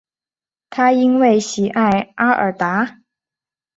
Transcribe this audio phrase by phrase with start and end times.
[0.71, 3.01] 他因为喜爱阿尔达。